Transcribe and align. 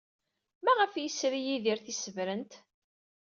Maɣef 0.63 0.93
ay 0.93 1.03
yesri 1.05 1.39
Yidir 1.45 1.79
tisebrent? 1.85 2.51